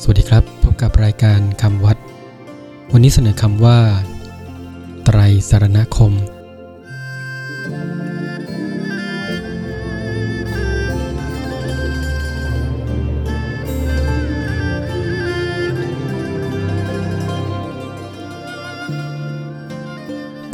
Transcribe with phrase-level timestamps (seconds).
[0.00, 1.96] สวัสดีครับ พบกับรายการคำวัด
[2.92, 3.78] วันนี้เสนอคำว่า
[5.04, 5.18] ไตร
[5.48, 6.12] สารณคม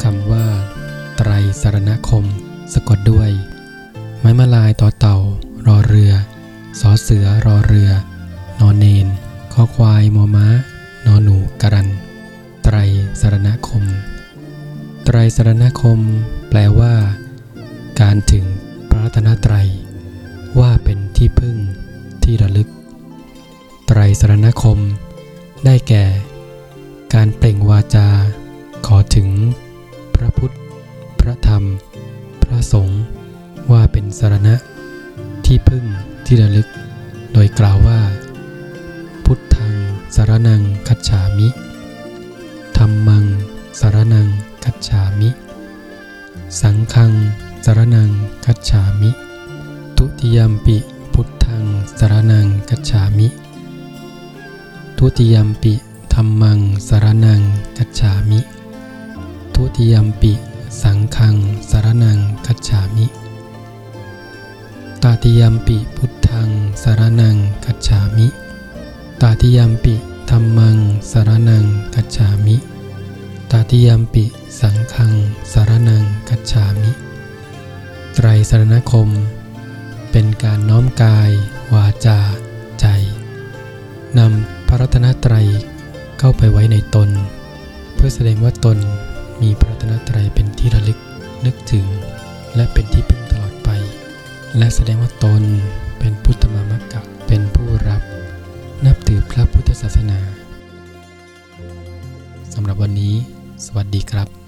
[0.03, 0.45] คำว่า
[1.17, 1.29] ไตร
[1.61, 2.25] สารณคม
[2.73, 3.29] สะกดด้วย
[4.19, 5.17] ไม้มาลายต่อเต่า
[5.67, 6.11] รอเรือ
[6.79, 7.91] สอเสือรอเรือ
[8.61, 9.07] นอนเนน
[9.57, 10.47] คอควายมอม้า
[11.05, 11.89] นอหนูกรัน
[12.63, 12.77] ไตร
[13.21, 13.85] สรณคม
[15.05, 15.99] ไตรสรณคม
[16.49, 16.93] แปลว่า
[18.01, 18.45] การถึง
[18.89, 19.67] พระรัตนตรัย
[20.59, 21.57] ว่าเป็นที่พึ่ง
[22.23, 22.69] ที่ระลึก
[23.87, 24.79] ไตรสรณคม
[25.65, 26.05] ได้แก่
[27.13, 28.07] การเปล่งวาจา
[28.85, 29.29] ขอถึง
[30.15, 30.55] พระพุทธ
[31.19, 31.63] พระธรรม
[32.43, 33.01] พระสงฆ์
[33.71, 34.55] ว่าเป็นสรณะ
[35.45, 35.83] ที่พึ่ง
[36.25, 36.67] ที่ระลึก
[37.33, 38.01] โดยกล่าวว่า
[40.15, 41.47] สารนังคัจฉามิ
[42.77, 43.25] ธรรมัง
[43.79, 44.27] สารนัง
[44.63, 45.29] คัจฉามิ
[46.61, 47.11] สังฆัง
[47.65, 48.09] สารนัง
[48.45, 49.11] คัจฉามิ
[49.97, 50.77] ทุติยมปิ
[51.13, 51.63] พุทธัง
[51.99, 53.27] สารนังคัจฉามิ
[54.97, 55.73] ทุติยมปิ
[56.13, 57.41] ธรรมัง สารนัง
[57.77, 58.39] คัจฉามิ
[59.53, 60.31] ทุติยมปิ
[60.81, 61.35] สังฆัง
[61.69, 63.05] สารนังคัจฉามิ
[65.01, 66.49] ตาติยมปิพุทธัง
[66.81, 68.27] สารนังคัจฉามิ
[69.21, 69.95] ตาติยมปิ
[70.29, 70.77] ธรรมัง
[71.11, 72.55] สารนังคัจฉามิ
[73.51, 74.23] ตาติยมปิ
[74.59, 75.13] สังฆัง
[75.51, 76.91] สารนังคัจฉามิ
[78.15, 79.09] ไตรสรณคม
[80.11, 81.31] เป็นการน้อมกาย
[81.73, 82.19] วาจา
[82.79, 82.85] ใจ
[84.17, 85.47] นำพระรัตนตรัย
[86.19, 87.09] เข้าไปไว้ในตน
[87.93, 88.77] เพื่อแสดงว่าตน
[89.41, 90.99] มีพระรัตนตรัยเป็นที่ระลึก
[91.45, 91.85] นึกถึง
[92.55, 93.69] และเป็นที่พึ่งตลอดไป
[94.57, 95.43] และแสดงว่าตน
[95.99, 96.31] เป็นพุ
[100.09, 100.21] นา
[102.53, 103.13] สำหรับวันนี้
[103.65, 104.42] สวัสดีครับ